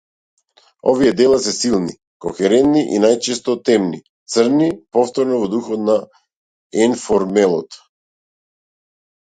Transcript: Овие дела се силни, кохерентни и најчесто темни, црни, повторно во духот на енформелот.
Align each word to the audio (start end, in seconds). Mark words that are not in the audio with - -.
Овие 0.91 1.11
дела 1.19 1.37
се 1.47 1.53
силни, 1.57 1.95
кохерентни 2.25 2.83
и 2.95 3.03
најчесто 3.03 3.55
темни, 3.69 4.01
црни, 4.37 4.73
повторно 4.97 5.39
во 5.45 5.53
духот 5.53 5.85
на 5.93 6.01
енформелот. 6.89 7.81